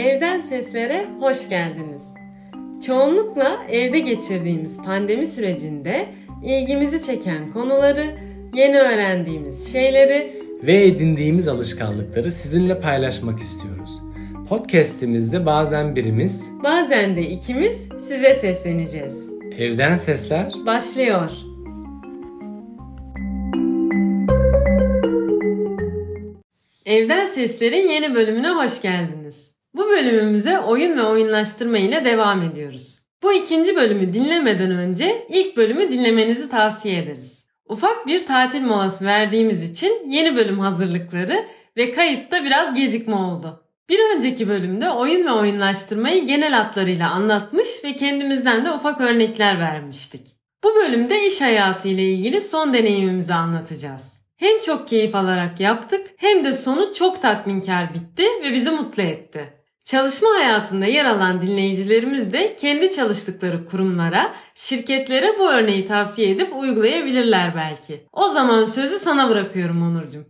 [0.00, 2.02] Evden Seslere hoş geldiniz.
[2.86, 6.08] Çoğunlukla evde geçirdiğimiz pandemi sürecinde
[6.44, 8.18] ilgimizi çeken konuları,
[8.54, 14.00] yeni öğrendiğimiz şeyleri ve edindiğimiz alışkanlıkları sizinle paylaşmak istiyoruz.
[14.48, 19.30] Podcast'imizde bazen birimiz, bazen de ikimiz size sesleneceğiz.
[19.58, 21.30] Evden Sesler başlıyor.
[26.86, 29.49] Evden Sesler'in yeni bölümüne hoş geldiniz.
[29.74, 33.00] Bu bölümümüze oyun ve oyunlaştırma ile devam ediyoruz.
[33.22, 37.44] Bu ikinci bölümü dinlemeden önce ilk bölümü dinlemenizi tavsiye ederiz.
[37.68, 41.46] Ufak bir tatil molası verdiğimiz için yeni bölüm hazırlıkları
[41.76, 43.64] ve kayıtta biraz gecikme oldu.
[43.88, 50.26] Bir önceki bölümde oyun ve oyunlaştırmayı genel hatlarıyla anlatmış ve kendimizden de ufak örnekler vermiştik.
[50.64, 54.20] Bu bölümde iş hayatı ile ilgili son deneyimimizi anlatacağız.
[54.36, 59.59] Hem çok keyif alarak yaptık hem de sonu çok tatminkar bitti ve bizi mutlu etti.
[59.84, 67.54] Çalışma hayatında yer alan dinleyicilerimiz de kendi çalıştıkları kurumlara, şirketlere bu örneği tavsiye edip uygulayabilirler
[67.56, 68.06] belki.
[68.12, 70.24] O zaman sözü sana bırakıyorum Onurcuğum.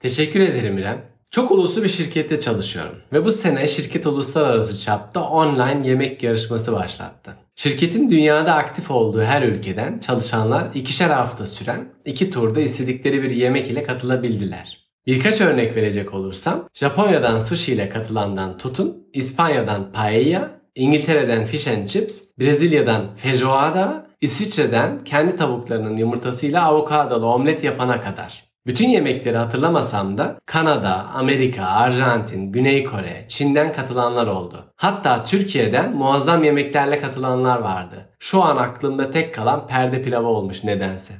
[0.00, 1.14] Teşekkür ederim İrem.
[1.30, 7.36] Çok uluslu bir şirkette çalışıyorum ve bu sene şirket uluslararası çapta online yemek yarışması başlattı.
[7.56, 13.70] Şirketin dünyada aktif olduğu her ülkeden çalışanlar ikişer hafta süren iki turda istedikleri bir yemek
[13.70, 14.83] ile katılabildiler.
[15.06, 22.22] Birkaç örnek verecek olursam Japonya'dan sushi ile katılandan tutun, İspanya'dan paella, İngiltere'den fish and chips,
[22.38, 28.44] Brezilya'dan feijoada, İsviçre'den kendi tavuklarının yumurtasıyla avokadolu omlet yapana kadar.
[28.66, 34.72] Bütün yemekleri hatırlamasam da Kanada, Amerika, Arjantin, Güney Kore, Çin'den katılanlar oldu.
[34.76, 38.08] Hatta Türkiye'den muazzam yemeklerle katılanlar vardı.
[38.18, 41.14] Şu an aklımda tek kalan perde pilavı olmuş nedense.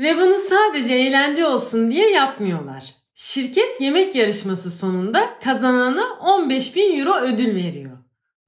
[0.00, 2.95] Ve bunu sadece eğlence olsun diye yapmıyorlar.
[3.18, 7.98] Şirket yemek yarışması sonunda kazanana 15 bin euro ödül veriyor.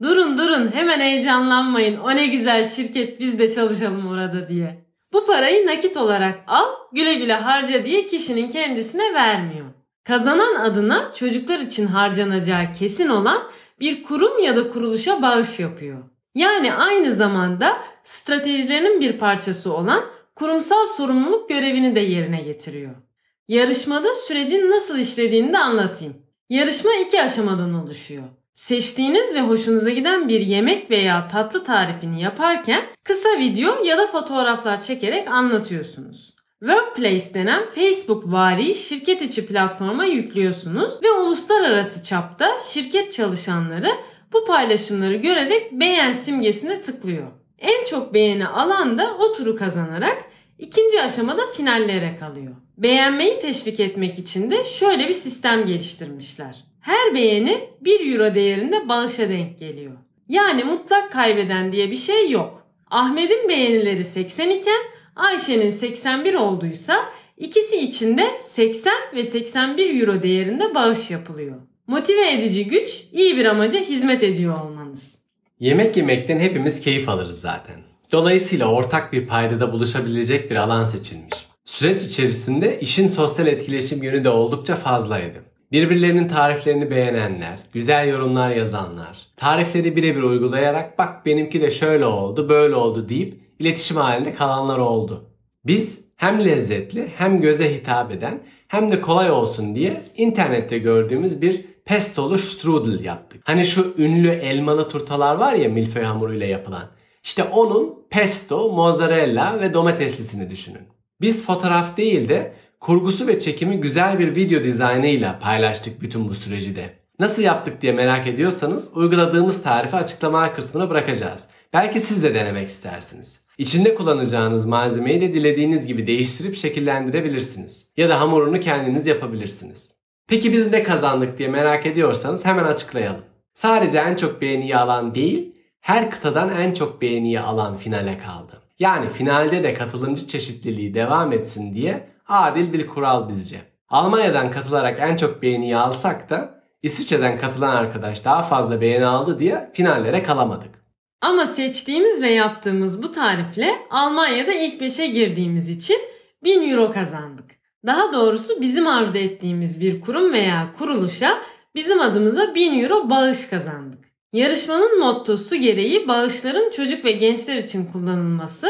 [0.03, 4.85] Durun durun hemen heyecanlanmayın o ne güzel şirket biz de çalışalım orada diye.
[5.13, 9.67] Bu parayı nakit olarak al, güle güle harca diye kişinin kendisine vermiyor.
[10.05, 13.43] Kazanan adına çocuklar için harcanacağı kesin olan
[13.81, 15.99] bir kurum ya da kuruluşa bağış yapıyor.
[16.35, 23.08] Yani aynı zamanda stratejilerinin bir parçası olan kurumsal sorumluluk görevini de yerine getiriyor.
[23.49, 26.17] Yarışmada sürecin nasıl işlediğini de anlatayım.
[26.51, 28.23] Yarışma iki aşamadan oluşuyor.
[28.55, 34.81] Seçtiğiniz ve hoşunuza giden bir yemek veya tatlı tarifini yaparken kısa video ya da fotoğraflar
[34.81, 36.35] çekerek anlatıyorsunuz.
[36.61, 43.91] Workplace denen Facebook vari şirket içi platforma yüklüyorsunuz ve uluslararası çapta şirket çalışanları
[44.33, 47.27] bu paylaşımları görerek beğen simgesine tıklıyor.
[47.59, 50.25] En çok beğeni alan da o turu kazanarak
[50.59, 52.68] ikinci aşamada finallere kalıyor.
[52.79, 56.65] Beğenmeyi teşvik etmek için de şöyle bir sistem geliştirmişler.
[56.81, 59.93] Her beğeni 1 euro değerinde bağışa denk geliyor.
[60.29, 62.67] Yani mutlak kaybeden diye bir şey yok.
[62.91, 64.83] Ahmet'in beğenileri 80 iken
[65.17, 67.05] Ayşe'nin 81 olduysa
[67.37, 71.57] ikisi için de 80 ve 81 euro değerinde bağış yapılıyor.
[71.87, 75.15] Motive edici güç iyi bir amaca hizmet ediyor olmanız.
[75.61, 77.77] Yemek yemekten hepimiz keyif alırız zaten.
[78.13, 81.49] Dolayısıyla ortak bir paydada buluşabilecek bir alan seçilmiş.
[81.69, 85.39] Süreç içerisinde işin sosyal etkileşim yönü de oldukça fazlaydı.
[85.73, 92.75] Birbirlerinin tariflerini beğenenler, güzel yorumlar yazanlar, tarifleri birebir uygulayarak bak benimki de şöyle oldu, böyle
[92.75, 95.31] oldu deyip iletişim halinde kalanlar oldu.
[95.67, 101.65] Biz hem lezzetli hem göze hitap eden hem de kolay olsun diye internette gördüğümüz bir
[101.85, 103.43] pestolu strudel yaptık.
[103.45, 106.85] Hani şu ünlü elmalı turtalar var ya milföy hamuruyla yapılan.
[107.25, 110.98] İşte onun pesto, mozzarella ve domateslisini düşünün.
[111.21, 116.77] Biz fotoğraf değil de kurgusu ve çekimi güzel bir video dizaynıyla paylaştık bütün bu süreci
[116.77, 116.91] de.
[117.21, 121.45] Nasıl yaptık diye merak ediyorsanız uyguladığımız tarifi açıklamalar kısmına bırakacağız.
[121.73, 123.41] Belki siz de denemek istersiniz.
[123.59, 127.93] İçinde kullanacağınız malzemeyi de dilediğiniz gibi değiştirip şekillendirebilirsiniz.
[127.97, 129.95] Ya da hamurunu kendiniz yapabilirsiniz.
[130.29, 133.25] Peki biz ne kazandık diye merak ediyorsanız hemen açıklayalım.
[133.55, 138.63] Sadece en çok beğeniyi alan değil, her kıtadan en çok beğeniyi alan finale kaldı.
[138.79, 143.61] Yani finalde de katılımcı çeşitliliği devam etsin diye adil bir kural bizce.
[143.89, 149.71] Almanya'dan katılarak en çok beğeniyi alsak da İsviçre'den katılan arkadaş daha fazla beğeni aldı diye
[149.75, 150.85] finallere kalamadık.
[151.21, 155.99] Ama seçtiğimiz ve yaptığımız bu tarifle Almanya'da ilk 5'e girdiğimiz için
[156.45, 157.51] 1000 euro kazandık.
[157.87, 161.39] Daha doğrusu bizim arzu ettiğimiz bir kurum veya kuruluşa
[161.75, 164.08] bizim adımıza 1000 euro bağış kazandık.
[164.33, 168.69] Yarışmanın mottosu gereği bağışların çocuk ve gençler için kullanılması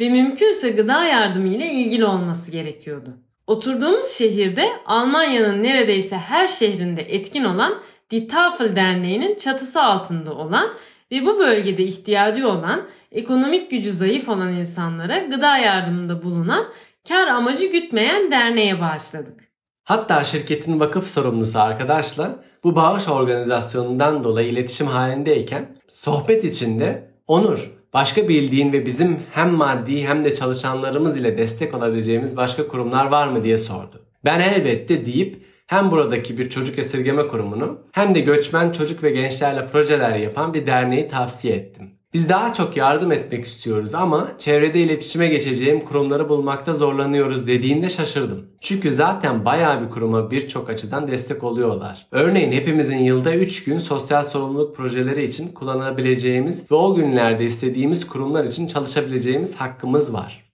[0.00, 3.10] ve mümkünse gıda yardımı ile ilgili olması gerekiyordu.
[3.46, 10.70] Oturduğumuz şehirde Almanya'nın neredeyse her şehrinde etkin olan Die Tafel Derneği'nin çatısı altında olan
[11.12, 16.66] ve bu bölgede ihtiyacı olan ekonomik gücü zayıf olan insanlara gıda yardımında bulunan
[17.08, 19.40] kar amacı gütmeyen derneğe bağışladık.
[19.84, 28.28] Hatta şirketin vakıf sorumlusu arkadaşla bu bağış organizasyonundan dolayı iletişim halindeyken sohbet içinde Onur başka
[28.28, 33.44] bildiğin ve bizim hem maddi hem de çalışanlarımız ile destek olabileceğimiz başka kurumlar var mı
[33.44, 34.06] diye sordu.
[34.24, 39.66] Ben elbette deyip hem buradaki bir çocuk esirgeme kurumunu hem de göçmen çocuk ve gençlerle
[39.66, 41.99] projeler yapan bir derneği tavsiye ettim.
[42.14, 48.46] Biz daha çok yardım etmek istiyoruz ama çevrede iletişime geçeceğim kurumları bulmakta zorlanıyoruz dediğinde şaşırdım.
[48.60, 52.06] Çünkü zaten bayağı bir kuruma birçok açıdan destek oluyorlar.
[52.10, 58.44] Örneğin hepimizin yılda 3 gün sosyal sorumluluk projeleri için kullanabileceğimiz ve o günlerde istediğimiz kurumlar
[58.44, 60.50] için çalışabileceğimiz hakkımız var.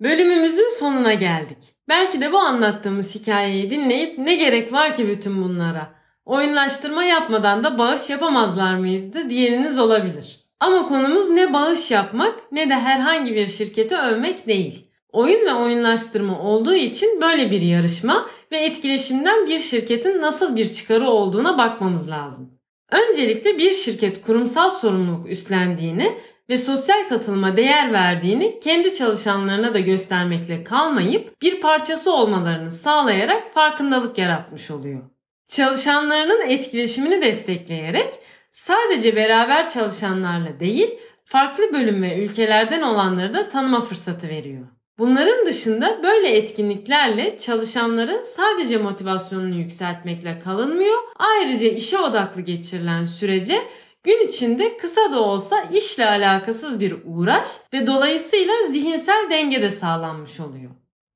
[0.00, 1.58] Bölümümüzün sonuna geldik.
[1.88, 5.94] Belki de bu anlattığımız hikayeyi dinleyip ne gerek var ki bütün bunlara?
[6.24, 10.45] Oyunlaştırma yapmadan da bağış yapamazlar mıydı diyeniniz olabilir.
[10.60, 14.86] Ama konumuz ne bağış yapmak ne de herhangi bir şirketi övmek değil.
[15.12, 21.08] Oyun ve oyunlaştırma olduğu için böyle bir yarışma ve etkileşimden bir şirketin nasıl bir çıkarı
[21.08, 22.50] olduğuna bakmamız lazım.
[22.90, 26.18] Öncelikle bir şirket kurumsal sorumluluk üstlendiğini
[26.48, 34.18] ve sosyal katılıma değer verdiğini kendi çalışanlarına da göstermekle kalmayıp bir parçası olmalarını sağlayarak farkındalık
[34.18, 35.02] yaratmış oluyor.
[35.48, 38.14] Çalışanlarının etkileşimini destekleyerek
[38.56, 44.66] sadece beraber çalışanlarla değil, farklı bölüm ve ülkelerden olanları da tanıma fırsatı veriyor.
[44.98, 53.62] Bunların dışında böyle etkinliklerle çalışanların sadece motivasyonunu yükseltmekle kalınmıyor, ayrıca işe odaklı geçirilen sürece
[54.04, 60.40] gün içinde kısa da olsa işle alakasız bir uğraş ve dolayısıyla zihinsel denge de sağlanmış
[60.40, 60.70] oluyor.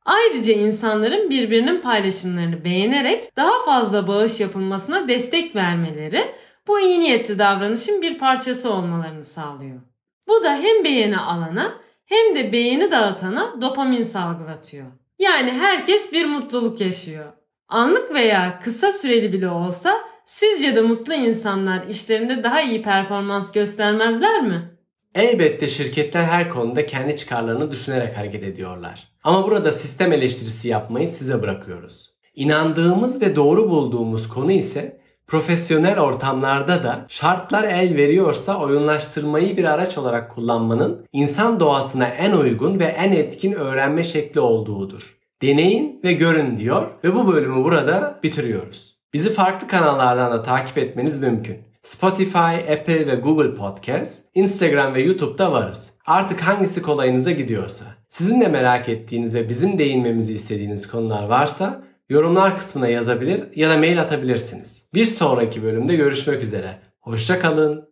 [0.04, 6.24] Ayrıca insanların birbirinin paylaşımlarını beğenerek daha fazla bağış yapılmasına destek vermeleri
[6.66, 9.80] bu iyi niyetli davranışın bir parçası olmalarını sağlıyor.
[10.28, 11.74] Bu da hem beğeni alana
[12.04, 14.86] hem de beğeni dağıtana dopamin salgılatıyor.
[15.18, 17.32] Yani herkes bir mutluluk yaşıyor.
[17.68, 24.42] Anlık veya kısa süreli bile olsa sizce de mutlu insanlar işlerinde daha iyi performans göstermezler
[24.42, 24.70] mi?
[25.14, 29.08] Elbette şirketler her konuda kendi çıkarlarını düşünerek hareket ediyorlar.
[29.24, 32.10] Ama burada sistem eleştirisi yapmayı size bırakıyoruz.
[32.34, 34.99] İnandığımız ve doğru bulduğumuz konu ise
[35.30, 42.78] profesyonel ortamlarda da şartlar el veriyorsa oyunlaştırmayı bir araç olarak kullanmanın insan doğasına en uygun
[42.78, 45.18] ve en etkin öğrenme şekli olduğudur.
[45.42, 48.96] Deneyin ve görün diyor ve bu bölümü burada bitiriyoruz.
[49.12, 51.58] Bizi farklı kanallardan da takip etmeniz mümkün.
[51.82, 55.90] Spotify, Apple ve Google Podcast, Instagram ve YouTube'da varız.
[56.06, 57.84] Artık hangisi kolayınıza gidiyorsa.
[58.08, 63.78] Sizin de merak ettiğiniz ve bizim değinmemizi istediğiniz konular varsa yorumlar kısmına yazabilir ya da
[63.78, 64.82] mail atabilirsiniz.
[64.94, 66.78] Bir sonraki bölümde görüşmek üzere.
[67.00, 67.90] Hoşçakalın.